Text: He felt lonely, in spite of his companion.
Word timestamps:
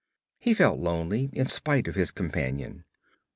He 0.39 0.55
felt 0.55 0.79
lonely, 0.79 1.29
in 1.31 1.45
spite 1.45 1.87
of 1.87 1.93
his 1.93 2.09
companion. 2.09 2.85